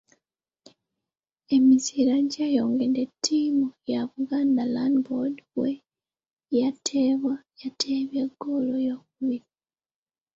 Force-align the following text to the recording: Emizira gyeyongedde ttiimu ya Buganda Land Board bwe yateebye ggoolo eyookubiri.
Emizira 1.55 2.15
gyeyongedde 2.33 3.03
ttiimu 3.11 3.67
ya 3.91 4.01
Buganda 4.11 4.63
Land 4.75 4.97
Board 5.05 5.35
bwe 5.53 5.69
yateebye 7.61 8.23
ggoolo 8.31 8.73
eyookubiri. 8.81 9.47